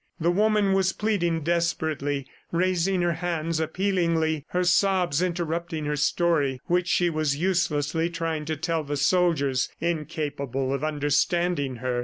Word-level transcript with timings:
The 0.19 0.31
woman 0.31 0.73
was 0.73 0.93
pleading 0.93 1.41
desperately, 1.43 2.25
raising 2.51 3.03
her 3.03 3.13
hands 3.13 3.59
appealingly, 3.59 4.45
her 4.47 4.63
sobs 4.63 5.21
interrupting 5.21 5.85
her 5.85 5.95
story 5.95 6.59
which 6.65 6.87
she 6.87 7.11
was 7.11 7.37
uselessly 7.37 8.09
trying 8.09 8.45
to 8.45 8.57
tell 8.57 8.83
the 8.83 8.97
soldiers, 8.97 9.69
incapable 9.79 10.73
of 10.73 10.83
understanding 10.83 11.75
her. 11.75 11.99